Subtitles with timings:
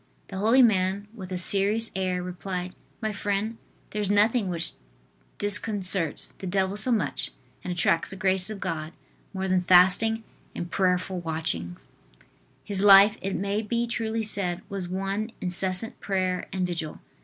[0.29, 3.59] The holy man, with a serious air, replied: "My friend,
[3.91, 4.71] there is nothing which
[5.37, 7.29] disconcerts the devil so much,
[7.63, 8.93] and attracts the graces of God,
[9.31, 10.23] more than fasting
[10.55, 11.81] and prayerful watchings."
[12.63, 16.99] His life, it may be truly said, was one incessant prayer and vigil.